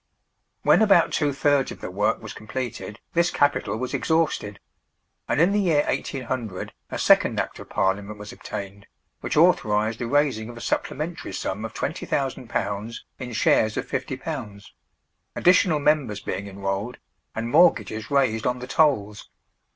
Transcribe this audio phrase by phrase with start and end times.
[0.63, 4.59] When about two thirds of the work was completed this capital was exhausted;
[5.27, 8.87] and in the year 1800 a second Act of Parliament was obtained,
[9.19, 14.65] which authorised the raising of a supplementary sum of £20,000 in shares of £50;
[15.35, 16.97] additional members being enrolled,
[17.35, 19.29] and mortgages raised on the tolls.